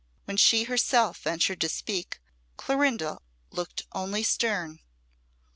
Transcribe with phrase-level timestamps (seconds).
[0.25, 2.19] When she herself ventured to speak,
[2.57, 3.19] Clorinda
[3.51, 4.79] looked only stern.